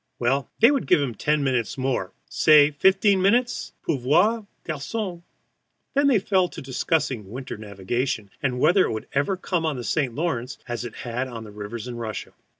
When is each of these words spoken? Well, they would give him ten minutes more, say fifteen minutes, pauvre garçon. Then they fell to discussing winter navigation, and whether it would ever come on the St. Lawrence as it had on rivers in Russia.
Well, 0.17 0.49
they 0.61 0.71
would 0.71 0.87
give 0.87 0.99
him 0.99 1.13
ten 1.13 1.43
minutes 1.43 1.77
more, 1.77 2.11
say 2.27 2.71
fifteen 2.71 3.21
minutes, 3.21 3.73
pauvre 3.85 4.47
garçon. 4.65 5.21
Then 5.93 6.07
they 6.07 6.17
fell 6.17 6.47
to 6.49 6.59
discussing 6.59 7.29
winter 7.29 7.55
navigation, 7.55 8.31
and 8.41 8.59
whether 8.59 8.85
it 8.85 8.91
would 8.93 9.05
ever 9.13 9.37
come 9.37 9.63
on 9.63 9.75
the 9.77 9.83
St. 9.83 10.15
Lawrence 10.15 10.57
as 10.67 10.83
it 10.83 10.95
had 11.05 11.27
on 11.27 11.45
rivers 11.53 11.87
in 11.87 11.97
Russia. 11.97 12.33